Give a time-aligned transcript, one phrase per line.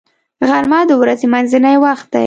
[0.49, 2.19] غرمه د ورځې منځنی وخت دی